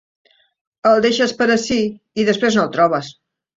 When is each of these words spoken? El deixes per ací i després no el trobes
El 0.91 1.03
deixes 1.07 1.35
per 1.43 1.49
ací 1.57 1.79
i 2.25 2.27
després 2.33 2.61
no 2.61 2.67
el 2.67 2.75
trobes 2.81 3.15